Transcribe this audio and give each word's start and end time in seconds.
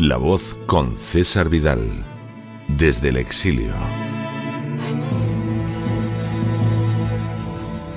La 0.00 0.16
voz 0.16 0.56
con 0.66 0.98
César 0.98 1.48
Vidal, 1.48 1.78
desde 2.66 3.10
el 3.10 3.16
exilio. 3.16 3.72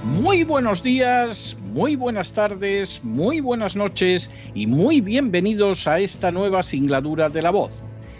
Muy 0.04 0.44
buenos 0.44 0.84
días, 0.84 1.58
muy 1.74 1.96
buenas 1.96 2.34
tardes, 2.34 3.04
muy 3.04 3.40
buenas 3.40 3.76
noches 3.76 4.30
y 4.54 4.68
muy 4.68 5.02
bienvenidos 5.02 5.88
a 5.88 6.00
esta 6.00 6.32
nueva 6.32 6.62
singladura 6.62 7.30
de 7.30 7.42
La 7.42 7.50
voz. 7.50 7.72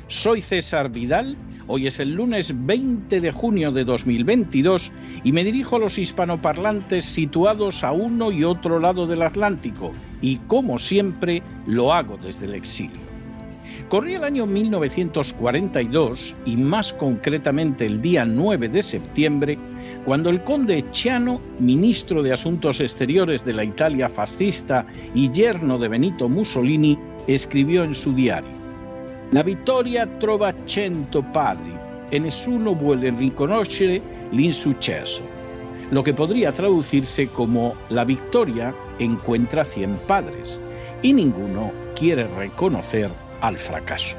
Soy 0.08 0.42
César 0.42 0.90
Vidal, 0.90 1.38
hoy 1.68 1.86
es 1.86 2.00
el 2.00 2.14
lunes 2.14 2.56
20 2.66 3.22
de 3.22 3.32
junio 3.32 3.72
de 3.72 3.86
2022 3.86 4.92
y 5.24 5.32
me 5.32 5.44
dirijo 5.44 5.76
a 5.76 5.80
los 5.80 6.00
hispanoparlantes 6.00 7.06
situados 7.06 7.84
a 7.84 7.92
uno 7.92 8.32
y 8.32 8.44
otro 8.44 8.80
lado 8.80 9.06
del 9.06 9.22
Atlántico 9.22 9.92
y 10.20 10.38
como 10.48 10.80
siempre 10.80 11.44
lo 11.68 11.94
hago 11.94 12.18
desde 12.18 12.48
el 12.48 12.56
exilio. 12.56 13.17
Corría 13.90 14.18
el 14.18 14.26
año 14.26 14.46
1942 14.46 16.36
y 16.46 16.58
más 16.58 16.92
concretamente 16.92 17.86
el 17.86 18.02
día 18.02 18.26
9 18.26 18.68
de 18.68 18.82
septiembre, 18.82 19.58
cuando 20.04 20.30
el 20.30 20.44
conde 20.44 20.84
Chiano, 20.92 21.40
ministro 21.60 22.22
de 22.22 22.34
Asuntos 22.34 22.82
Exteriores 22.82 23.46
de 23.46 23.54
la 23.54 23.64
Italia 23.64 24.10
fascista 24.10 24.86
y 25.16 25.32
yerno 25.32 25.80
de 25.80 25.88
Benito 25.88 26.28
Mussolini, 26.28 27.00
escribió 27.28 27.86
en 27.86 27.94
su 27.94 28.12
diario: 28.12 28.52
La 29.32 29.42
vittoria 29.42 30.06
trova 30.20 30.54
cento 30.66 31.24
padri 31.32 31.72
e 32.12 32.20
nessuno 32.20 32.76
vuole 32.76 33.10
riconoscere 33.12 34.02
l'insuccesso. 34.34 35.24
Lo 35.92 36.04
que 36.04 36.14
podría 36.14 36.52
traducirse 36.52 37.30
como 37.30 37.74
la 37.88 38.04
victoria 38.04 38.76
encuentra 39.00 39.64
cien 39.64 39.96
padres 40.08 40.60
y 41.02 41.14
ninguno 41.14 41.72
quiere 41.96 42.28
reconocer 42.28 43.10
al 43.42 43.58
fracaso. 43.58 44.18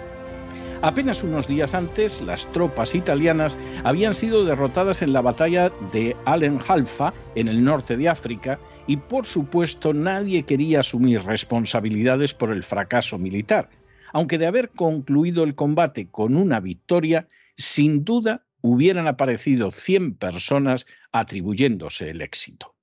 Apenas 0.80 1.24
unos 1.24 1.48
días 1.48 1.74
antes, 1.74 2.20
las 2.20 2.46
tropas 2.52 2.94
italianas 2.94 3.58
habían 3.82 4.14
sido 4.14 4.44
derrotadas 4.44 5.02
en 5.02 5.12
la 5.12 5.22
batalla 5.22 5.72
de 5.92 6.16
Allen 6.24 6.60
Halfa, 6.68 7.12
en 7.34 7.48
el 7.48 7.64
norte 7.64 7.96
de 7.96 8.08
África, 8.08 8.60
y 8.86 8.96
por 8.96 9.26
supuesto 9.26 9.92
nadie 9.92 10.44
quería 10.44 10.80
asumir 10.80 11.22
responsabilidades 11.22 12.32
por 12.32 12.52
el 12.52 12.62
fracaso 12.62 13.18
militar, 13.18 13.70
aunque 14.12 14.38
de 14.38 14.46
haber 14.46 14.70
concluido 14.70 15.42
el 15.42 15.56
combate 15.56 16.10
con 16.10 16.36
una 16.36 16.60
victoria, 16.60 17.28
sin 17.56 18.04
duda 18.04 18.46
hubieran 18.60 19.08
aparecido 19.08 19.72
100 19.72 20.14
personas 20.14 20.86
atribuyéndose 21.10 22.10
el 22.10 22.22
éxito. 22.22 22.76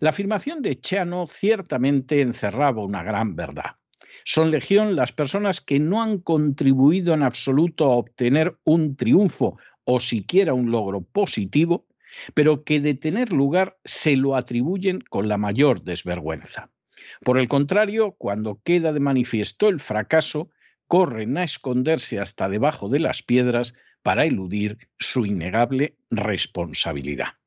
La 0.00 0.10
afirmación 0.10 0.60
de 0.60 0.78
Chano 0.78 1.26
ciertamente 1.26 2.20
encerraba 2.20 2.84
una 2.84 3.02
gran 3.02 3.34
verdad. 3.34 3.79
Son 4.24 4.50
legión 4.50 4.96
las 4.96 5.12
personas 5.12 5.60
que 5.60 5.80
no 5.80 6.02
han 6.02 6.18
contribuido 6.18 7.14
en 7.14 7.22
absoluto 7.22 7.86
a 7.86 7.96
obtener 7.96 8.56
un 8.64 8.96
triunfo 8.96 9.58
o 9.84 10.00
siquiera 10.00 10.54
un 10.54 10.70
logro 10.70 11.02
positivo, 11.02 11.86
pero 12.34 12.64
que 12.64 12.80
de 12.80 12.94
tener 12.94 13.32
lugar 13.32 13.78
se 13.84 14.16
lo 14.16 14.36
atribuyen 14.36 15.00
con 15.00 15.28
la 15.28 15.38
mayor 15.38 15.82
desvergüenza. 15.82 16.70
Por 17.24 17.38
el 17.38 17.48
contrario, 17.48 18.12
cuando 18.12 18.60
queda 18.62 18.92
de 18.92 19.00
manifiesto 19.00 19.68
el 19.68 19.80
fracaso, 19.80 20.50
corren 20.86 21.38
a 21.38 21.44
esconderse 21.44 22.18
hasta 22.18 22.48
debajo 22.48 22.88
de 22.88 23.00
las 23.00 23.22
piedras 23.22 23.74
para 24.02 24.24
eludir 24.24 24.88
su 24.98 25.26
innegable 25.26 25.96
responsabilidad. 26.10 27.39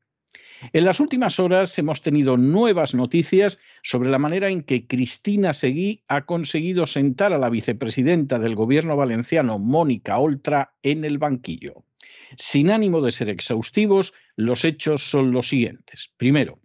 En 0.72 0.86
las 0.86 1.00
últimas 1.00 1.40
horas 1.40 1.78
hemos 1.78 2.02
tenido 2.02 2.38
nuevas 2.38 2.94
noticias 2.94 3.60
sobre 3.82 4.10
la 4.10 4.20
manera 4.20 4.50
en 4.50 4.64
que 4.64 4.88
Cristina 4.88 5.54
Seguí 5.54 6.04
ha 6.08 6.26
conseguido 6.26 6.86
sentar 6.86 7.34
a 7.34 7.38
la 7.38 7.50
vicepresidenta 7.50 8.40
del 8.40 8.56
gobierno 8.56 8.96
valenciano, 8.96 9.60
Mónica 9.60 10.18
Oltra, 10.18 10.74
en 10.84 11.06
el 11.06 11.18
banquillo. 11.18 11.84
Sin 12.36 12.72
ánimo 12.72 13.02
de 13.02 13.12
ser 13.12 13.30
exhaustivos, 13.30 14.14
los 14.36 14.66
hechos 14.66 15.04
son 15.04 15.32
los 15.32 15.50
siguientes. 15.50 16.12
Primero, 16.18 16.60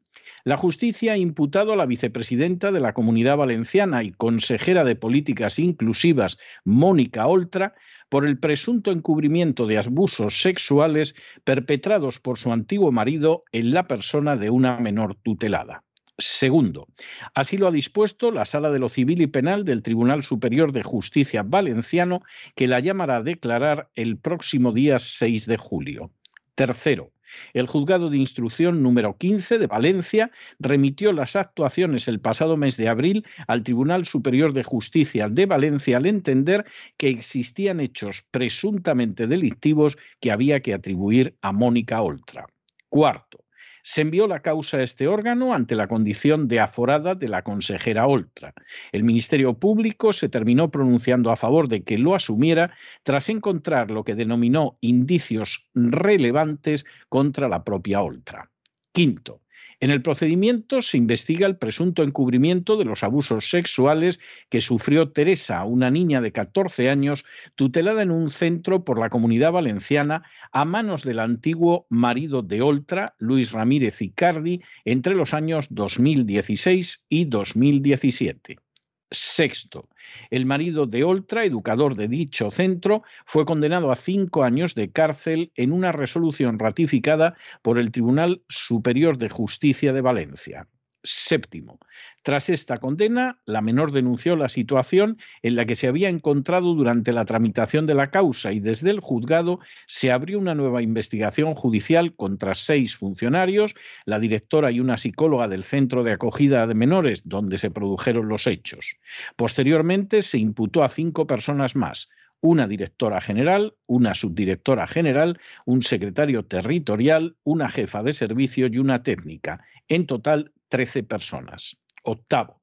la 0.45 0.57
justicia 0.57 1.13
ha 1.13 1.17
imputado 1.17 1.73
a 1.73 1.77
la 1.77 1.85
vicepresidenta 1.85 2.73
de 2.73 2.81
la 2.81 2.95
Comunidad 2.95 3.37
Valenciana 3.37 4.03
y 4.03 4.13
consejera 4.13 4.85
de 4.85 4.97
Políticas 4.97 5.59
Inclusivas, 5.59 6.39
Mónica 6.65 7.27
Oltra, 7.27 7.75
por 8.09 8.27
el 8.27 8.39
presunto 8.39 8.91
encubrimiento 8.91 9.67
de 9.67 9.79
abusos 9.79 10.41
sexuales 10.41 11.15
perpetrados 11.45 12.19
por 12.19 12.39
su 12.39 12.53
antiguo 12.53 12.93
marido 12.93 13.45
en 13.53 13.73
la 13.73 13.87
persona 13.87 14.37
de 14.37 14.51
una 14.51 14.79
menor 14.79 15.15
tutelada. 15.17 15.85
Segundo, 16.21 16.89
así 17.33 17.59
lo 17.59 17.69
ha 17.69 17.71
dispuesto 17.71 18.33
la 18.33 18.45
Sala 18.45 18.73
de 18.73 18.81
lo 18.81 18.89
Civil 18.89 19.23
y 19.23 19.29
Penal 19.29 19.65
del 19.65 19.85
Tribunal 19.85 20.25
Superior 20.25 20.73
de 20.73 20.83
Justicia 20.83 21.45
Valenciano, 21.45 22.23
que 22.57 22.67
la 22.67 22.81
llamará 22.81 23.17
a 23.17 23.23
declarar 23.23 23.89
el 23.95 24.19
próximo 24.19 24.73
día 24.73 24.99
6 24.99 25.47
de 25.47 25.57
julio. 25.57 26.11
Tercero, 26.57 27.13
el 27.53 27.67
juzgado 27.67 28.11
de 28.11 28.19
instrucción 28.19 28.83
número 28.83 29.17
15 29.17 29.59
de 29.59 29.67
Valencia 29.67 30.31
remitió 30.59 31.13
las 31.13 31.37
actuaciones 31.37 32.09
el 32.09 32.21
pasado 32.21 32.57
mes 32.57 32.77
de 32.77 32.89
abril 32.89 33.25
al 33.47 33.63
Tribunal 33.63 34.07
Superior 34.07 34.53
de 34.53 34.65
Justicia 34.65 35.29
de 35.29 35.47
Valencia 35.47 35.97
al 35.97 36.07
entender 36.07 36.65
que 36.97 37.09
existían 37.09 37.81
hechos 37.81 38.25
presuntamente 38.31 39.27
delictivos 39.27 39.99
que 40.21 40.31
había 40.31 40.61
que 40.61 40.75
atribuir 40.75 41.37
a 41.43 41.53
Mónica 41.53 42.03
Oltra. 42.03 42.47
Cuarto, 42.89 43.45
se 43.83 44.03
envió 44.03 44.27
la 44.27 44.41
causa 44.41 44.79
a 44.79 44.83
este 44.83 45.09
órgano 45.09 45.55
ante 45.55 45.75
la 45.75 45.87
condición 45.87 46.49
de 46.49 46.61
aforada 46.61 47.15
de 47.15 47.29
la 47.29 47.43
consejera 47.43 48.07
Oltra. 48.07 48.55
El 48.93 49.05
Ministerio 49.05 49.55
Público 49.59 50.13
se 50.13 50.29
terminó 50.29 50.71
pronunciando 50.71 51.31
a 51.31 51.37
favor 51.37 51.69
de 51.69 51.83
que 51.83 51.99
lo 51.99 52.15
asumiera 52.15 52.73
tras 53.03 53.29
encontrar 53.29 53.91
lo 53.91 54.05
que 54.05 54.15
denominó 54.15 54.79
indicios 54.81 55.69
relevantes 55.75 56.87
contra 57.09 57.49
la 57.49 57.65
propia 57.65 58.03
Oltra. 58.03 58.51
Quinto, 58.93 59.43
en 59.81 59.91
el 59.91 60.03
procedimiento 60.03 60.83
se 60.83 60.99
investiga 60.99 61.47
el 61.47 61.57
presunto 61.57 62.03
encubrimiento 62.03 62.77
de 62.77 62.85
los 62.85 63.05
abusos 63.05 63.49
sexuales 63.49 64.21
que 64.49 64.61
sufrió 64.61 65.11
Teresa, 65.11 65.65
una 65.65 65.91
niña 65.91 66.21
de 66.21 66.33
14 66.33 66.91
años, 66.91 67.25
tutelada 67.55 68.03
en 68.03 68.11
un 68.11 68.31
centro 68.31 68.85
por 68.85 68.99
la 68.99 69.11
comunidad 69.11 69.53
valenciana 69.53 70.25
a 70.53 70.65
manos 70.65 71.05
del 71.05 71.21
antiguo 71.21 71.87
marido 71.91 72.43
de 72.43 72.63
Oltra, 72.63 73.15
Luis 73.19 73.53
Ramírez 73.53 74.03
Icardi, 74.03 74.63
entre 74.85 75.15
los 75.15 75.33
años 75.33 75.69
2016 75.71 77.07
y 77.09 77.27
2017. 77.27 78.68
Sexto, 79.11 79.89
el 80.31 80.45
marido 80.45 80.87
de 80.87 81.05
Oltra, 81.05 81.45
educador 81.45 81.95
de 81.95 82.09
dicho 82.09 82.51
centro, 82.51 83.03
fue 83.25 83.45
condenado 83.45 83.91
a 83.91 83.97
cinco 83.97 84.45
años 84.45 84.75
de 84.75 84.91
cárcel 84.91 85.51
en 85.55 85.73
una 85.73 85.93
resolución 85.93 86.59
ratificada 86.59 87.35
por 87.63 87.79
el 87.79 87.91
Tribunal 87.91 88.43
Superior 88.49 89.19
de 89.19 89.29
Justicia 89.29 89.93
de 89.93 90.01
Valencia. 90.01 90.69
Séptimo. 91.05 91.79
Tras 92.23 92.51
esta 92.51 92.79
condena, 92.79 93.41
la 93.47 93.63
menor 93.63 93.93
denunció 93.93 94.35
la 94.35 94.49
situación 94.49 95.17
en 95.43 95.55
la 95.55 95.65
que 95.65 95.77
se 95.77 95.87
había 95.87 96.09
encontrado 96.09 96.75
durante 96.75 97.13
la 97.13 97.25
tramitación 97.25 97.87
de 97.87 97.95
la 97.95 98.11
causa 98.11 98.53
y 98.53 98.59
desde 98.59 98.91
el 98.91 99.01
juzgado 99.01 99.61
se 99.87 100.11
abrió 100.11 100.39
una 100.39 100.57
nueva 100.57 100.83
investigación 100.83 101.55
judicial 101.55 102.15
contra 102.17 102.55
seis 102.55 102.97
funcionarios, 102.97 103.75
la 104.07 104.19
directora 104.19 104.73
y 104.73 104.81
una 104.81 104.99
psicóloga 104.99 105.47
del 105.47 105.65
Centro 105.65 106.03
de 106.03 106.13
Acogida 106.13 106.67
de 106.67 106.75
Menores 106.75 107.23
donde 107.29 107.59
se 107.59 107.71
produjeron 107.71 108.29
los 108.29 108.47
hechos. 108.47 108.97
Posteriormente 109.37 110.21
se 110.23 110.39
imputó 110.39 110.83
a 110.83 110.89
cinco 110.89 111.27
personas 111.27 111.77
más, 111.77 112.09
una 112.41 112.69
directora 112.69 113.21
general, 113.21 113.75
una 113.87 114.15
subdirectora 114.15 114.87
general, 114.87 115.41
un 115.65 115.83
secretario 115.83 116.45
territorial, 116.45 117.37
una 117.45 117.69
jefa 117.69 118.03
de 118.03 118.13
servicio 118.13 118.69
y 118.71 118.79
una 118.79 119.03
técnica. 119.03 119.65
En 119.89 120.07
total, 120.07 120.53
13 120.69 121.03
personas. 121.03 121.79
Octavo. 122.03 122.63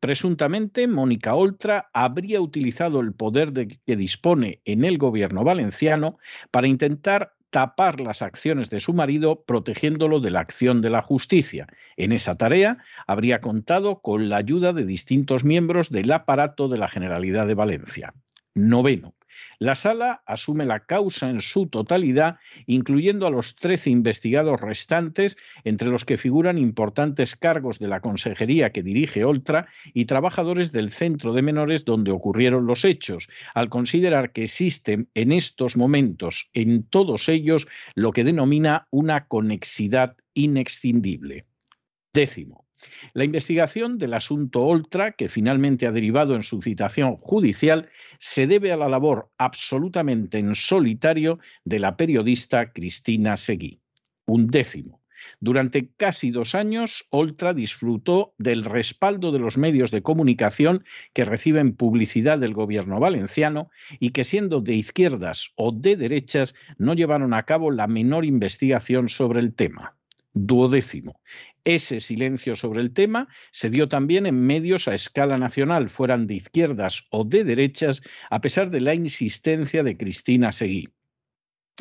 Presuntamente, 0.00 0.86
Mónica 0.86 1.34
Oltra 1.34 1.90
habría 1.94 2.40
utilizado 2.40 3.00
el 3.00 3.12
poder 3.12 3.52
de 3.52 3.68
que 3.68 3.96
dispone 3.96 4.60
en 4.64 4.84
el 4.84 4.98
gobierno 4.98 5.42
valenciano 5.42 6.18
para 6.50 6.68
intentar 6.68 7.34
tapar 7.54 8.00
las 8.00 8.20
acciones 8.20 8.68
de 8.68 8.80
su 8.80 8.92
marido 8.92 9.44
protegiéndolo 9.44 10.18
de 10.18 10.32
la 10.32 10.40
acción 10.40 10.82
de 10.82 10.90
la 10.90 11.02
justicia. 11.02 11.68
En 11.96 12.10
esa 12.10 12.36
tarea 12.36 12.78
habría 13.06 13.40
contado 13.40 14.00
con 14.00 14.28
la 14.28 14.38
ayuda 14.38 14.72
de 14.72 14.84
distintos 14.84 15.44
miembros 15.44 15.90
del 15.90 16.10
aparato 16.10 16.68
de 16.68 16.78
la 16.78 16.88
Generalidad 16.88 17.46
de 17.46 17.54
Valencia. 17.54 18.12
Noveno. 18.54 19.14
La 19.58 19.74
sala 19.74 20.22
asume 20.26 20.64
la 20.64 20.80
causa 20.80 21.30
en 21.30 21.40
su 21.40 21.66
totalidad, 21.66 22.38
incluyendo 22.66 23.26
a 23.26 23.30
los 23.30 23.56
13 23.56 23.90
investigados 23.90 24.60
restantes, 24.60 25.36
entre 25.64 25.88
los 25.88 26.04
que 26.04 26.16
figuran 26.16 26.58
importantes 26.58 27.36
cargos 27.36 27.78
de 27.78 27.88
la 27.88 28.00
consejería 28.00 28.70
que 28.70 28.82
dirige 28.82 29.24
Oltra 29.24 29.68
y 29.92 30.04
trabajadores 30.04 30.72
del 30.72 30.90
centro 30.90 31.32
de 31.32 31.42
menores 31.42 31.84
donde 31.84 32.10
ocurrieron 32.10 32.66
los 32.66 32.84
hechos, 32.84 33.28
al 33.54 33.68
considerar 33.68 34.32
que 34.32 34.44
existen 34.44 35.08
en 35.14 35.32
estos 35.32 35.76
momentos 35.76 36.50
en 36.52 36.84
todos 36.84 37.28
ellos 37.28 37.66
lo 37.94 38.12
que 38.12 38.24
denomina 38.24 38.86
una 38.90 39.26
conexidad 39.26 40.16
inexcindible. 40.34 41.46
Décimo. 42.12 42.63
La 43.12 43.24
investigación 43.24 43.98
del 43.98 44.14
asunto 44.14 44.64
Oltra, 44.64 45.12
que 45.12 45.28
finalmente 45.28 45.86
ha 45.86 45.92
derivado 45.92 46.34
en 46.34 46.42
su 46.42 46.60
citación 46.62 47.16
judicial, 47.16 47.88
se 48.18 48.46
debe 48.46 48.72
a 48.72 48.76
la 48.76 48.88
labor 48.88 49.30
absolutamente 49.38 50.38
en 50.38 50.54
solitario 50.54 51.38
de 51.64 51.78
la 51.78 51.96
periodista 51.96 52.72
Cristina 52.72 53.36
Seguí. 53.36 53.80
Un 54.26 54.48
décimo. 54.48 55.00
Durante 55.40 55.90
casi 55.96 56.30
dos 56.30 56.54
años, 56.54 57.06
Oltra 57.10 57.54
disfrutó 57.54 58.34
del 58.38 58.64
respaldo 58.64 59.32
de 59.32 59.38
los 59.38 59.58
medios 59.58 59.90
de 59.90 60.02
comunicación 60.02 60.84
que 61.12 61.24
reciben 61.24 61.74
publicidad 61.74 62.38
del 62.38 62.54
gobierno 62.54 63.00
valenciano 63.00 63.70
y 63.98 64.10
que 64.10 64.24
siendo 64.24 64.60
de 64.60 64.74
izquierdas 64.74 65.52
o 65.56 65.72
de 65.72 65.96
derechas 65.96 66.54
no 66.78 66.94
llevaron 66.94 67.34
a 67.34 67.44
cabo 67.44 67.70
la 67.70 67.86
menor 67.86 68.24
investigación 68.24 69.08
sobre 69.08 69.40
el 69.40 69.54
tema. 69.54 69.96
Duodécimo. 70.34 71.20
Ese 71.64 72.00
silencio 72.00 72.56
sobre 72.56 72.82
el 72.82 72.92
tema 72.92 73.28
se 73.50 73.70
dio 73.70 73.88
también 73.88 74.26
en 74.26 74.40
medios 74.40 74.86
a 74.86 74.94
escala 74.94 75.38
nacional, 75.38 75.88
fueran 75.88 76.26
de 76.26 76.34
izquierdas 76.34 77.06
o 77.10 77.24
de 77.24 77.42
derechas, 77.44 78.02
a 78.30 78.40
pesar 78.42 78.70
de 78.70 78.80
la 78.80 78.94
insistencia 78.94 79.82
de 79.82 79.96
Cristina 79.96 80.52
Seguí. 80.52 80.88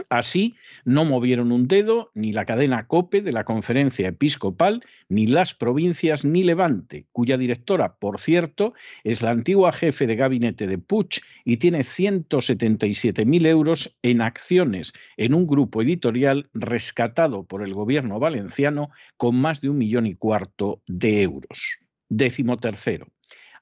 Así, 0.10 0.56
no 0.86 1.06
movieron 1.06 1.52
un 1.52 1.68
dedo 1.68 2.10
ni 2.16 2.34
la 2.34 2.46
cadena 2.46 2.88
COPE 2.88 3.22
de 3.22 3.32
la 3.32 3.44
conferencia 3.44 4.08
episcopal, 4.08 4.84
ni 5.08 5.28
las 5.28 5.54
provincias, 5.54 6.26
ni 6.26 6.42
Levante, 6.42 7.06
cuya 7.12 7.38
directora, 7.38 7.96
por 7.98 8.20
cierto, 8.20 8.74
es 9.04 9.22
la 9.22 9.30
antigua 9.30 9.72
jefe 9.72 10.08
de 10.08 10.16
gabinete 10.16 10.66
de 10.68 10.80
Puig 10.80 11.22
y 11.46 11.58
tiene 11.58 11.80
177.000 11.80 13.46
euros 13.46 13.98
en 14.02 14.22
acciones 14.22 14.94
en 15.18 15.34
un 15.34 15.46
grupo 15.46 15.82
editorial 15.82 16.50
rescatado 16.54 17.44
por 17.44 17.64
el 17.64 17.74
gobierno 17.74 18.20
valenciano 18.20 18.90
con 19.18 19.36
más 19.36 19.62
de 19.62 19.70
un 19.70 19.78
millón 19.78 20.08
y 20.08 20.16
cuarto 20.16 20.82
de 20.88 21.22
euros. 21.22 21.78
Décimo 22.10 22.58
tercero. 22.58 23.08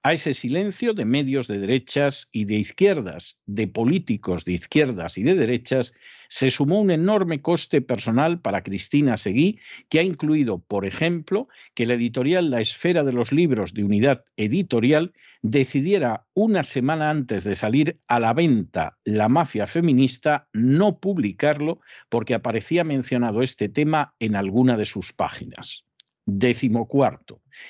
A 0.03 0.13
ese 0.13 0.34
silencio 0.34 0.96
de 0.96 1.05
medios 1.05 1.48
de 1.48 1.60
derechas 1.60 2.27
y 2.31 2.46
de 2.46 2.55
izquierdas, 2.55 3.39
de 3.46 3.67
políticos 3.67 4.46
de 4.46 4.53
izquierdas 4.53 5.20
y 5.20 5.24
de 5.24 5.36
derechas, 5.36 5.93
se 6.27 6.50
sumó 6.50 6.81
un 6.81 6.89
enorme 6.89 7.43
coste 7.43 7.81
personal 7.81 8.41
para 8.41 8.63
Cristina 8.63 9.15
Seguí, 9.15 9.60
que 9.89 10.00
ha 10.00 10.03
incluido, 10.03 10.58
por 10.58 10.88
ejemplo, 10.88 11.50
que 11.75 11.86
la 11.86 11.93
editorial 11.93 12.50
La 12.50 12.62
Esfera 12.62 13.03
de 13.03 13.13
los 13.13 13.31
Libros 13.31 13.75
de 13.75 13.84
Unidad 13.84 14.25
Editorial 14.38 15.13
decidiera 15.43 16.25
una 16.34 16.63
semana 16.63 17.12
antes 17.12 17.43
de 17.43 17.53
salir 17.53 18.00
a 18.08 18.20
la 18.20 18.34
venta 18.34 18.98
La 19.05 19.29
Mafia 19.29 19.67
Feminista 19.67 20.48
no 20.51 21.00
publicarlo 21.00 21.79
porque 22.10 22.34
aparecía 22.34 22.84
mencionado 22.84 23.43
este 23.43 23.70
tema 23.70 24.15
en 24.17 24.36
alguna 24.36 24.77
de 24.77 24.86
sus 24.86 25.13
páginas. 25.13 25.86
Décimo. 26.33 26.88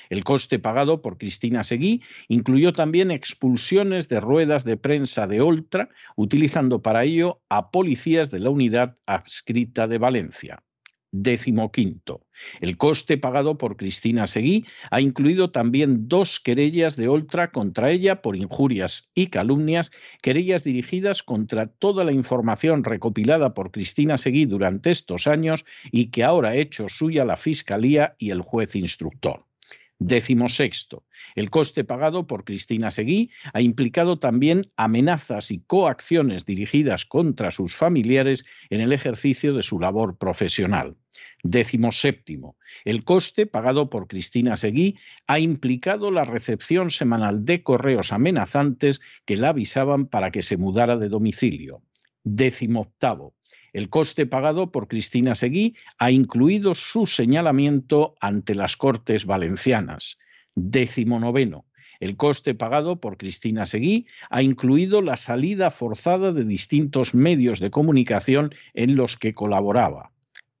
El 0.08 0.24
coste 0.24 0.58
pagado 0.58 1.02
por 1.02 1.18
Cristina 1.18 1.64
Seguí 1.64 2.02
incluyó 2.28 2.72
también 2.72 3.10
expulsiones 3.10 4.08
de 4.08 4.20
ruedas 4.20 4.64
de 4.64 4.76
prensa 4.76 5.26
de 5.26 5.40
Oltra, 5.40 5.88
utilizando 6.16 6.80
para 6.80 7.04
ello 7.04 7.40
a 7.48 7.70
policías 7.70 8.30
de 8.30 8.38
la 8.38 8.50
unidad 8.50 8.94
adscrita 9.06 9.88
de 9.88 9.98
Valencia. 9.98 10.62
Decimoquinto. 11.12 12.26
El 12.60 12.76
coste 12.76 13.18
pagado 13.18 13.58
por 13.58 13.76
Cristina 13.76 14.26
Seguí 14.26 14.66
ha 14.90 15.00
incluido 15.00 15.50
también 15.50 16.08
dos 16.08 16.40
querellas 16.40 16.96
de 16.96 17.08
Oltra 17.08 17.52
contra 17.52 17.90
ella 17.90 18.22
por 18.22 18.34
injurias 18.34 19.10
y 19.14 19.26
calumnias, 19.26 19.92
querellas 20.22 20.64
dirigidas 20.64 21.22
contra 21.22 21.66
toda 21.66 22.04
la 22.04 22.12
información 22.12 22.82
recopilada 22.82 23.54
por 23.54 23.70
Cristina 23.70 24.16
Seguí 24.16 24.46
durante 24.46 24.90
estos 24.90 25.26
años 25.26 25.64
y 25.90 26.06
que 26.06 26.24
ahora 26.24 26.50
ha 26.50 26.56
hecho 26.56 26.88
suya 26.88 27.24
la 27.24 27.36
Fiscalía 27.36 28.16
y 28.18 28.30
el 28.30 28.40
juez 28.40 28.74
instructor. 28.74 29.44
Décimo 30.04 30.48
sexto. 30.48 31.04
El 31.36 31.48
coste 31.48 31.84
pagado 31.84 32.26
por 32.26 32.44
Cristina 32.44 32.90
Seguí 32.90 33.30
ha 33.52 33.60
implicado 33.60 34.18
también 34.18 34.72
amenazas 34.76 35.52
y 35.52 35.60
coacciones 35.60 36.44
dirigidas 36.44 37.06
contra 37.06 37.52
sus 37.52 37.76
familiares 37.76 38.44
en 38.68 38.80
el 38.80 38.92
ejercicio 38.92 39.54
de 39.54 39.62
su 39.62 39.78
labor 39.78 40.18
profesional. 40.18 40.96
Décimo 41.44 41.92
séptimo. 41.92 42.56
El 42.84 43.04
coste 43.04 43.46
pagado 43.46 43.90
por 43.90 44.08
Cristina 44.08 44.56
Seguí 44.56 44.98
ha 45.28 45.38
implicado 45.38 46.10
la 46.10 46.24
recepción 46.24 46.90
semanal 46.90 47.44
de 47.44 47.62
correos 47.62 48.12
amenazantes 48.12 49.00
que 49.24 49.36
la 49.36 49.50
avisaban 49.50 50.06
para 50.06 50.32
que 50.32 50.42
se 50.42 50.56
mudara 50.56 50.96
de 50.96 51.08
domicilio. 51.10 51.80
Décimo 52.24 52.80
octavo. 52.80 53.36
El 53.72 53.88
coste 53.88 54.26
pagado 54.26 54.70
por 54.70 54.86
Cristina 54.86 55.34
Seguí 55.34 55.76
ha 55.98 56.10
incluido 56.10 56.74
su 56.74 57.06
señalamiento 57.06 58.14
ante 58.20 58.54
las 58.54 58.76
Cortes 58.76 59.24
Valencianas. 59.24 60.18
Décimo 60.54 61.18
noveno. 61.18 61.64
El 61.98 62.16
coste 62.16 62.54
pagado 62.54 63.00
por 63.00 63.16
Cristina 63.16 63.64
Seguí 63.64 64.06
ha 64.28 64.42
incluido 64.42 65.00
la 65.00 65.16
salida 65.16 65.70
forzada 65.70 66.32
de 66.32 66.44
distintos 66.44 67.14
medios 67.14 67.60
de 67.60 67.70
comunicación 67.70 68.54
en 68.74 68.96
los 68.96 69.16
que 69.16 69.34
colaboraba. 69.34 70.10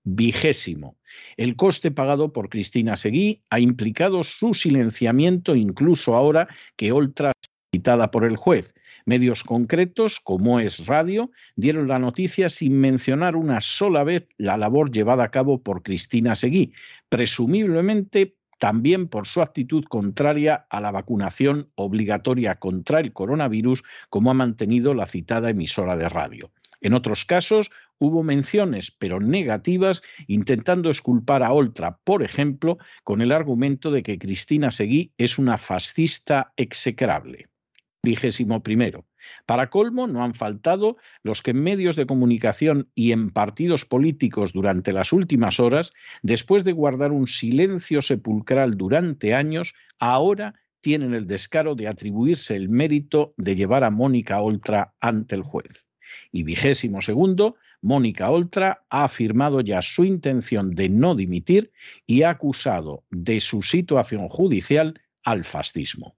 Vigésimo. 0.04 0.96
El 1.36 1.54
coste 1.56 1.90
pagado 1.90 2.32
por 2.32 2.48
Cristina 2.48 2.96
Seguí 2.96 3.42
ha 3.50 3.60
implicado 3.60 4.24
su 4.24 4.54
silenciamiento 4.54 5.54
incluso 5.54 6.16
ahora 6.16 6.48
que 6.76 6.92
Oltra 6.92 7.32
citada 7.72 8.10
por 8.10 8.24
el 8.24 8.36
juez 8.36 8.74
Medios 9.04 9.42
concretos, 9.42 10.20
como 10.20 10.60
es 10.60 10.86
Radio, 10.86 11.30
dieron 11.56 11.88
la 11.88 11.98
noticia 11.98 12.48
sin 12.48 12.78
mencionar 12.78 13.34
una 13.34 13.60
sola 13.60 14.04
vez 14.04 14.28
la 14.36 14.56
labor 14.56 14.92
llevada 14.92 15.24
a 15.24 15.30
cabo 15.30 15.62
por 15.62 15.82
Cristina 15.82 16.34
Seguí, 16.34 16.72
presumiblemente 17.08 18.36
también 18.60 19.08
por 19.08 19.26
su 19.26 19.42
actitud 19.42 19.84
contraria 19.86 20.66
a 20.70 20.80
la 20.80 20.92
vacunación 20.92 21.68
obligatoria 21.74 22.60
contra 22.60 23.00
el 23.00 23.12
coronavirus, 23.12 23.82
como 24.08 24.30
ha 24.30 24.34
mantenido 24.34 24.94
la 24.94 25.06
citada 25.06 25.50
emisora 25.50 25.96
de 25.96 26.08
radio. 26.08 26.52
En 26.80 26.94
otros 26.94 27.24
casos, 27.24 27.72
hubo 27.98 28.22
menciones, 28.22 28.92
pero 28.92 29.18
negativas, 29.18 30.02
intentando 30.28 30.90
esculpar 30.90 31.42
a 31.42 31.52
Oltra, 31.52 31.98
por 32.04 32.22
ejemplo, 32.22 32.78
con 33.02 33.20
el 33.20 33.32
argumento 33.32 33.90
de 33.90 34.04
que 34.04 34.18
Cristina 34.18 34.70
Seguí 34.70 35.12
es 35.18 35.38
una 35.38 35.58
fascista 35.58 36.52
execrable 36.56 37.48
vigésimo 38.02 38.62
primero. 38.62 39.06
Para 39.46 39.70
colmo, 39.70 40.06
no 40.06 40.24
han 40.24 40.34
faltado 40.34 40.96
los 41.22 41.42
que 41.42 41.52
en 41.52 41.62
medios 41.62 41.94
de 41.96 42.06
comunicación 42.06 42.90
y 42.94 43.12
en 43.12 43.30
partidos 43.30 43.84
políticos 43.84 44.52
durante 44.52 44.92
las 44.92 45.12
últimas 45.12 45.60
horas, 45.60 45.92
después 46.22 46.64
de 46.64 46.72
guardar 46.72 47.12
un 47.12 47.28
silencio 47.28 48.02
sepulcral 48.02 48.76
durante 48.76 49.34
años, 49.34 49.74
ahora 49.98 50.54
tienen 50.80 51.14
el 51.14 51.28
descaro 51.28 51.76
de 51.76 51.86
atribuirse 51.86 52.56
el 52.56 52.68
mérito 52.68 53.34
de 53.36 53.54
llevar 53.54 53.84
a 53.84 53.90
Mónica 53.90 54.40
Oltra 54.40 54.94
ante 55.00 55.36
el 55.36 55.42
juez. 55.42 55.86
Y 56.32 56.42
vigésimo 56.42 57.00
segundo, 57.00 57.56
Mónica 57.80 58.30
Oltra 58.30 58.84
ha 58.90 59.04
afirmado 59.04 59.60
ya 59.60 59.80
su 59.80 60.04
intención 60.04 60.74
de 60.74 60.88
no 60.88 61.14
dimitir 61.14 61.72
y 62.06 62.22
ha 62.22 62.30
acusado 62.30 63.04
de 63.10 63.38
su 63.40 63.62
situación 63.62 64.28
judicial 64.28 65.00
al 65.22 65.44
fascismo. 65.44 66.16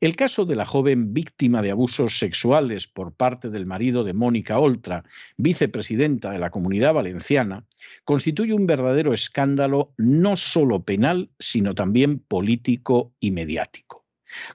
El 0.00 0.16
caso 0.16 0.46
de 0.46 0.56
la 0.56 0.64
joven 0.64 1.12
víctima 1.12 1.60
de 1.60 1.70
abusos 1.70 2.18
sexuales 2.18 2.88
por 2.88 3.12
parte 3.12 3.50
del 3.50 3.66
marido 3.66 4.02
de 4.02 4.14
Mónica 4.14 4.58
Oltra, 4.58 5.04
vicepresidenta 5.36 6.30
de 6.30 6.38
la 6.38 6.48
Comunidad 6.48 6.94
Valenciana, 6.94 7.66
constituye 8.04 8.54
un 8.54 8.66
verdadero 8.66 9.12
escándalo 9.12 9.92
no 9.98 10.38
solo 10.38 10.84
penal, 10.84 11.28
sino 11.38 11.74
también 11.74 12.18
político 12.18 13.12
y 13.20 13.32
mediático. 13.32 13.99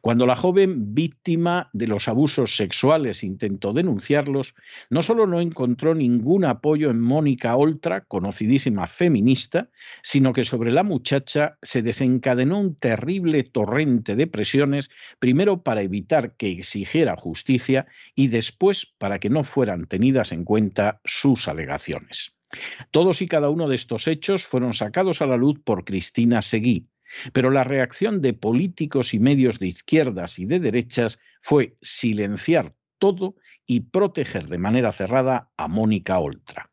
Cuando 0.02 0.26
la 0.26 0.36
joven 0.36 0.94
víctima 0.94 1.70
de 1.74 1.88
los 1.88 2.08
abusos 2.08 2.56
sexuales 2.56 3.24
intentó 3.24 3.74
denunciarlos, 3.74 4.56
no 4.90 5.04
solo 5.04 5.28
no 5.28 5.42
encontró 5.42 5.96
ningún 5.96 6.46
apoyo 6.46 6.90
en 6.90 7.00
Mónica 7.00 7.56
Oltra, 7.56 8.02
conocidísima 8.02 8.88
feminista, 8.88 9.70
sino 10.02 10.34
que 10.34 10.44
sobre 10.44 10.72
la 10.72 10.84
muchacha 10.84 11.58
se 11.62 11.82
desencadenó 11.82 12.60
un 12.60 12.76
terrible 12.76 13.44
torrente 13.44 14.16
de 14.16 14.28
presiones, 14.28 14.90
primero 15.20 15.64
para 15.64 15.82
evitar 15.82 16.36
que 16.36 16.52
exigiera 16.52 17.16
justicia 17.16 17.88
y 18.16 18.28
después 18.28 18.88
para 18.98 19.20
que 19.20 19.30
no 19.30 19.44
fueran 19.44 19.88
tenidas 19.88 20.32
en 20.32 20.44
cuenta 20.44 21.02
sus 21.04 21.48
alegaciones. 21.48 22.36
Todos 22.92 23.22
y 23.22 23.28
cada 23.28 23.50
uno 23.50 23.68
de 23.68 23.76
estos 23.76 24.08
hechos 24.08 24.46
fueron 24.46 24.74
sacados 24.74 25.22
a 25.22 25.26
la 25.26 25.38
luz 25.38 25.60
por 25.64 25.84
Cristina 25.84 26.42
Seguí, 26.42 26.88
pero 27.34 27.52
la 27.52 27.64
reacción 27.64 28.22
de 28.22 28.34
políticos 28.34 29.14
y 29.14 29.20
medios 29.20 29.60
de 29.60 29.68
izquierdas 29.68 30.40
y 30.40 30.46
de 30.46 30.60
derechas 30.60 31.20
fue 31.42 31.78
silenciar 31.82 32.76
todo 33.00 33.36
y 33.66 33.82
proteger 33.82 34.48
de 34.48 34.58
manera 34.58 34.92
cerrada 34.92 35.50
a 35.58 35.68
Mónica 35.68 36.20
Oltra. 36.20 36.72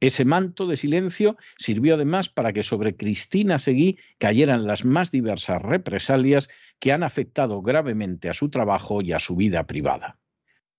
Ese 0.00 0.24
manto 0.24 0.66
de 0.66 0.76
silencio 0.76 1.36
sirvió 1.56 1.94
además 1.94 2.28
para 2.28 2.52
que 2.52 2.62
sobre 2.62 2.96
Cristina 2.96 3.58
Seguí 3.58 3.98
cayeran 4.18 4.64
las 4.66 4.84
más 4.84 5.10
diversas 5.10 5.60
represalias 5.60 6.48
que 6.78 6.92
han 6.92 7.02
afectado 7.02 7.62
gravemente 7.62 8.28
a 8.28 8.34
su 8.34 8.48
trabajo 8.48 9.02
y 9.02 9.12
a 9.12 9.18
su 9.18 9.34
vida 9.34 9.66
privada. 9.66 10.18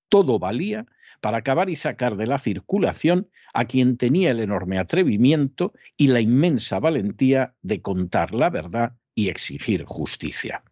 Todo 0.08 0.39
valía 0.39 0.86
para 1.20 1.39
acabar 1.39 1.70
y 1.70 1.75
sacar 1.75 2.16
de 2.16 2.28
la 2.28 2.39
circulación 2.39 3.30
a 3.54 3.66
quien 3.66 3.98
tenía 3.98 4.32
el 4.32 4.39
enorme 4.39 4.80
atrevimiento 4.80 5.74
y 5.98 6.08
la 6.08 6.22
inmensa 6.22 6.80
valentía 6.80 7.56
de 7.62 7.82
contar 7.82 8.34
la 8.34 8.50
verdad 8.50 8.99
y 9.19 9.27
exigir 9.27 9.83
justicia. 9.83 10.63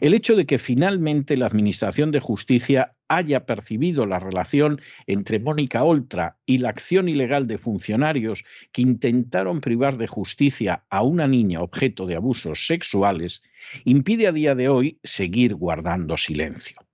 El 0.00 0.12
hecho 0.12 0.36
de 0.36 0.44
que 0.44 0.58
finalmente 0.58 1.36
la 1.38 1.46
Administración 1.46 2.10
de 2.10 2.20
Justicia 2.20 2.94
haya 3.08 3.46
percibido 3.46 4.04
la 4.04 4.18
relación 4.18 4.80
entre 5.06 5.40
Mónica 5.40 5.84
Oltra 5.84 6.36
y 6.44 6.58
la 6.58 6.68
acción 6.68 7.08
ilegal 7.08 7.46
de 7.46 7.56
funcionarios 7.56 8.44
que 8.72 8.82
intentaron 8.82 9.62
privar 9.62 9.96
de 9.96 10.06
justicia 10.06 10.84
a 10.90 11.02
una 11.02 11.26
niña 11.26 11.62
objeto 11.62 12.06
de 12.06 12.16
abusos 12.16 12.66
sexuales 12.66 13.42
impide 13.84 14.26
a 14.26 14.32
día 14.32 14.54
de 14.54 14.68
hoy 14.68 14.98
seguir 15.02 15.54
guardando 15.54 16.16
silencio. 16.18 16.87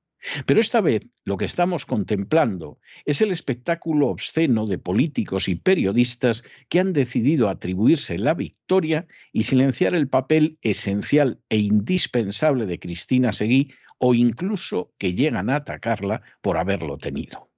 Pero 0.47 0.61
esta 0.61 0.81
vez 0.81 1.07
lo 1.25 1.37
que 1.37 1.45
estamos 1.45 1.87
contemplando 1.87 2.79
es 3.05 3.21
el 3.21 3.31
espectáculo 3.31 4.09
obsceno 4.09 4.67
de 4.67 4.79
políticos 4.79 5.49
y 5.49 5.57
periodistas 5.57 6.45
que 6.69 6.81
han 6.81 6.93
decidido 6.93 7.49
atribuirse 7.49 8.19
la 8.19 8.35
victoria 8.35 9.07
y 9.33 9.45
silenciar 9.45 9.95
el 9.95 10.09
papel 10.09 10.59
esencial 10.63 11.41
e 11.49 11.59
indispensable 11.59 12.67
de 12.67 12.79
Cristina 12.79 13.33
Seguí 13.33 13.73
o 13.99 14.15
incluso 14.15 14.93
que 14.99 15.15
llegan 15.15 15.51
a 15.51 15.57
atacarla 15.57 16.23
por 16.41 16.57
haberlo 16.59 16.99
tenido. 16.99 17.51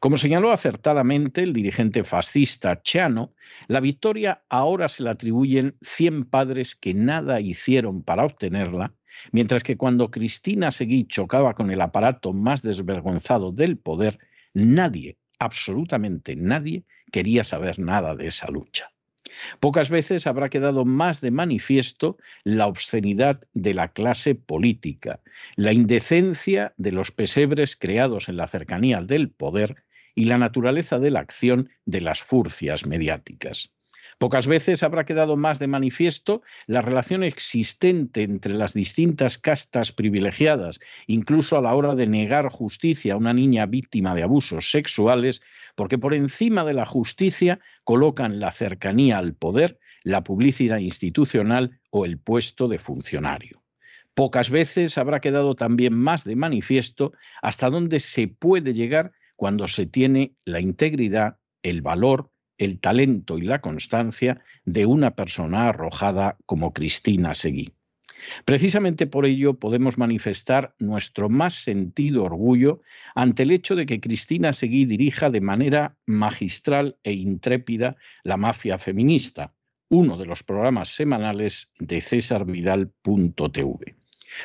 Como 0.00 0.16
señaló 0.16 0.50
acertadamente 0.50 1.42
el 1.42 1.52
dirigente 1.52 2.02
fascista 2.02 2.82
Chano, 2.82 3.34
la 3.68 3.80
victoria 3.80 4.42
ahora 4.48 4.88
se 4.88 5.02
la 5.02 5.12
atribuyen 5.12 5.76
100 5.82 6.24
padres 6.24 6.74
que 6.74 6.94
nada 6.94 7.40
hicieron 7.40 8.02
para 8.02 8.24
obtenerla 8.24 8.94
Mientras 9.32 9.62
que 9.62 9.76
cuando 9.76 10.10
Cristina 10.10 10.70
Seguí 10.70 11.04
chocaba 11.04 11.54
con 11.54 11.70
el 11.70 11.80
aparato 11.80 12.32
más 12.32 12.62
desvergonzado 12.62 13.52
del 13.52 13.76
poder, 13.78 14.18
nadie, 14.54 15.16
absolutamente 15.38 16.36
nadie, 16.36 16.84
quería 17.10 17.44
saber 17.44 17.78
nada 17.78 18.14
de 18.14 18.26
esa 18.26 18.50
lucha. 18.50 18.90
Pocas 19.60 19.90
veces 19.90 20.26
habrá 20.26 20.48
quedado 20.48 20.84
más 20.84 21.20
de 21.20 21.30
manifiesto 21.30 22.16
la 22.44 22.66
obscenidad 22.66 23.40
de 23.54 23.74
la 23.74 23.88
clase 23.88 24.34
política, 24.34 25.20
la 25.56 25.72
indecencia 25.72 26.74
de 26.76 26.92
los 26.92 27.10
pesebres 27.10 27.76
creados 27.76 28.28
en 28.28 28.36
la 28.36 28.48
cercanía 28.48 29.02
del 29.02 29.30
poder 29.30 29.84
y 30.14 30.24
la 30.24 30.38
naturaleza 30.38 30.98
de 30.98 31.10
la 31.10 31.20
acción 31.20 31.70
de 31.84 32.00
las 32.00 32.22
furcias 32.22 32.86
mediáticas. 32.86 33.72
Pocas 34.18 34.48
veces 34.48 34.82
habrá 34.82 35.04
quedado 35.04 35.36
más 35.36 35.60
de 35.60 35.68
manifiesto 35.68 36.42
la 36.66 36.82
relación 36.82 37.22
existente 37.22 38.22
entre 38.22 38.52
las 38.52 38.74
distintas 38.74 39.38
castas 39.38 39.92
privilegiadas, 39.92 40.80
incluso 41.06 41.56
a 41.56 41.62
la 41.62 41.72
hora 41.74 41.94
de 41.94 42.08
negar 42.08 42.48
justicia 42.50 43.14
a 43.14 43.16
una 43.16 43.32
niña 43.32 43.66
víctima 43.66 44.16
de 44.16 44.24
abusos 44.24 44.72
sexuales, 44.72 45.40
porque 45.76 45.98
por 45.98 46.14
encima 46.14 46.64
de 46.64 46.72
la 46.72 46.84
justicia 46.84 47.60
colocan 47.84 48.40
la 48.40 48.50
cercanía 48.50 49.18
al 49.18 49.34
poder, 49.34 49.78
la 50.02 50.24
publicidad 50.24 50.78
institucional 50.78 51.78
o 51.90 52.04
el 52.04 52.18
puesto 52.18 52.66
de 52.66 52.80
funcionario. 52.80 53.62
Pocas 54.14 54.50
veces 54.50 54.98
habrá 54.98 55.20
quedado 55.20 55.54
también 55.54 55.94
más 55.94 56.24
de 56.24 56.34
manifiesto 56.34 57.12
hasta 57.40 57.70
dónde 57.70 58.00
se 58.00 58.26
puede 58.26 58.74
llegar 58.74 59.12
cuando 59.36 59.68
se 59.68 59.86
tiene 59.86 60.32
la 60.44 60.58
integridad, 60.58 61.38
el 61.62 61.82
valor, 61.82 62.32
el 62.58 62.80
talento 62.80 63.38
y 63.38 63.42
la 63.42 63.60
constancia 63.60 64.42
de 64.64 64.86
una 64.86 65.14
persona 65.14 65.68
arrojada 65.68 66.36
como 66.44 66.72
Cristina 66.72 67.34
Seguí. 67.34 67.72
Precisamente 68.44 69.06
por 69.06 69.26
ello 69.26 69.58
podemos 69.58 69.96
manifestar 69.98 70.74
nuestro 70.78 71.28
más 71.28 71.54
sentido 71.54 72.24
orgullo 72.24 72.80
ante 73.14 73.44
el 73.44 73.52
hecho 73.52 73.76
de 73.76 73.86
que 73.86 74.00
Cristina 74.00 74.52
Seguí 74.52 74.84
dirija 74.84 75.30
de 75.30 75.40
manera 75.40 75.96
magistral 76.06 76.98
e 77.04 77.12
intrépida 77.12 77.96
la 78.24 78.36
mafia 78.36 78.78
feminista, 78.78 79.54
uno 79.88 80.16
de 80.16 80.26
los 80.26 80.42
programas 80.42 80.88
semanales 80.88 81.72
de 81.78 82.00
cesarvidal.tv. 82.00 83.97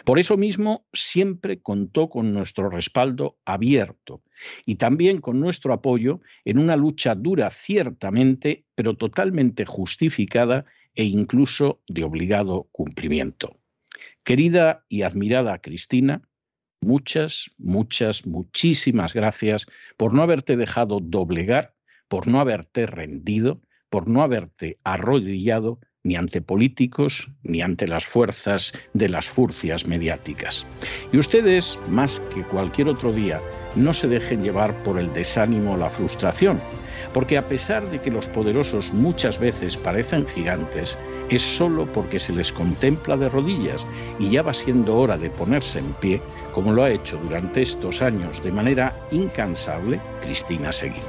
Por 0.06 0.20
eso 0.20 0.38
mismo 0.38 0.86
siempre 0.94 1.62
contó 1.62 2.10
con 2.10 2.34
nuestro 2.34 2.70
respaldo 2.70 3.38
abierto 3.46 4.22
y 4.66 4.76
también 4.76 5.20
con 5.22 5.40
nuestro 5.40 5.74
apoyo 5.74 6.22
en 6.46 6.58
una 6.58 6.76
lucha 6.76 7.16
dura 7.16 7.50
ciertamente, 7.50 8.66
pero 8.76 8.96
totalmente 8.96 9.66
justificada 9.66 10.66
e 10.96 11.06
incluso 11.06 11.82
de 11.88 12.04
obligado 12.04 12.70
cumplimiento. 12.72 13.58
Querida 14.24 14.86
y 14.88 15.02
admirada 15.02 15.60
Cristina, 15.60 16.22
muchas, 16.82 17.52
muchas, 17.58 18.26
muchísimas 18.26 19.14
gracias 19.14 19.66
por 19.98 20.14
no 20.14 20.22
haberte 20.22 20.56
dejado 20.56 21.00
doblegar, 21.02 21.76
por 22.08 22.28
no 22.28 22.40
haberte 22.40 22.86
rendido, 22.86 23.62
por 23.90 24.08
no 24.08 24.22
haberte 24.22 24.80
arrodillado 24.84 25.80
ni 26.04 26.16
ante 26.16 26.42
políticos 26.42 27.32
ni 27.44 27.62
ante 27.62 27.88
las 27.88 28.06
fuerzas 28.06 28.74
de 28.94 29.10
las 29.10 29.28
furcias 29.28 29.88
mediáticas. 29.88 30.66
Y 31.12 31.18
ustedes, 31.18 31.80
más 31.90 32.20
que 32.34 32.44
cualquier 32.44 32.90
otro 32.90 33.12
día, 33.12 33.42
no 33.76 33.94
se 33.94 34.08
dejen 34.08 34.44
llevar 34.44 34.84
por 34.84 35.00
el 35.00 35.12
desánimo 35.14 35.74
o 35.74 35.78
la 35.78 35.90
frustración, 35.90 36.60
porque 37.14 37.38
a 37.38 37.48
pesar 37.48 37.90
de 37.90 38.02
que 38.02 38.12
los 38.12 38.28
poderosos 38.28 38.94
muchas 38.94 39.40
veces 39.40 39.78
parecen 39.78 40.28
gigantes, 40.28 40.98
es 41.30 41.42
solo 41.42 41.92
porque 41.92 42.20
se 42.20 42.34
les 42.34 42.52
contempla 42.52 43.18
de 43.18 43.30
rodillas 43.30 43.86
y 44.20 44.30
ya 44.30 44.42
va 44.42 44.54
siendo 44.54 44.96
hora 44.98 45.18
de 45.18 45.30
ponerse 45.30 45.80
en 45.80 45.94
pie, 45.94 46.22
como 46.54 46.74
lo 46.74 46.84
ha 46.84 46.92
hecho 46.92 47.18
durante 47.18 47.62
estos 47.62 48.02
años 48.02 48.44
de 48.44 48.52
manera 48.52 48.96
incansable 49.12 50.00
Cristina 50.22 50.72
Seguí. 50.72 51.02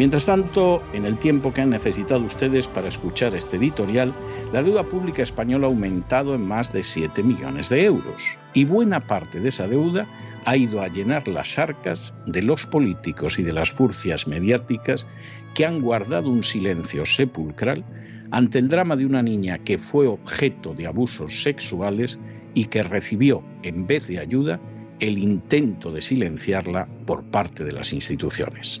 Mientras 0.00 0.24
tanto, 0.24 0.82
en 0.94 1.04
el 1.04 1.18
tiempo 1.18 1.52
que 1.52 1.60
han 1.60 1.68
necesitado 1.68 2.24
ustedes 2.24 2.66
para 2.66 2.88
escuchar 2.88 3.34
este 3.34 3.58
editorial, 3.58 4.14
la 4.50 4.62
deuda 4.62 4.82
pública 4.82 5.22
española 5.22 5.66
ha 5.66 5.68
aumentado 5.68 6.34
en 6.34 6.40
más 6.40 6.72
de 6.72 6.82
7 6.82 7.22
millones 7.22 7.68
de 7.68 7.84
euros 7.84 8.38
y 8.54 8.64
buena 8.64 9.00
parte 9.00 9.40
de 9.40 9.50
esa 9.50 9.68
deuda 9.68 10.06
ha 10.46 10.56
ido 10.56 10.80
a 10.80 10.88
llenar 10.88 11.28
las 11.28 11.58
arcas 11.58 12.14
de 12.24 12.40
los 12.40 12.64
políticos 12.64 13.38
y 13.38 13.42
de 13.42 13.52
las 13.52 13.70
furcias 13.70 14.26
mediáticas 14.26 15.06
que 15.52 15.66
han 15.66 15.82
guardado 15.82 16.30
un 16.30 16.44
silencio 16.44 17.04
sepulcral 17.04 17.84
ante 18.30 18.58
el 18.58 18.70
drama 18.70 18.96
de 18.96 19.04
una 19.04 19.20
niña 19.20 19.58
que 19.58 19.76
fue 19.76 20.06
objeto 20.06 20.72
de 20.72 20.86
abusos 20.86 21.42
sexuales 21.42 22.18
y 22.54 22.64
que 22.64 22.82
recibió, 22.82 23.44
en 23.62 23.86
vez 23.86 24.06
de 24.06 24.18
ayuda, 24.18 24.58
el 24.98 25.18
intento 25.18 25.92
de 25.92 26.00
silenciarla 26.00 26.88
por 27.04 27.22
parte 27.24 27.64
de 27.64 27.72
las 27.72 27.92
instituciones. 27.92 28.80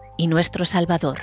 y 0.21 0.27
nuestro 0.27 0.65
Salvador. 0.65 1.17